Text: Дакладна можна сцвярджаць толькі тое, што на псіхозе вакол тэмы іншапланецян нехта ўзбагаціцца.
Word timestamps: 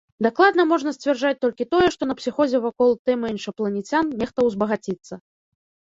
Дакладна 0.25 0.63
можна 0.69 0.93
сцвярджаць 0.95 1.33
толькі 1.45 1.67
тое, 1.75 1.87
што 1.95 2.09
на 2.09 2.17
псіхозе 2.21 2.61
вакол 2.65 2.89
тэмы 3.11 3.25
іншапланецян 3.35 4.05
нехта 4.23 4.39
ўзбагаціцца. 4.51 5.13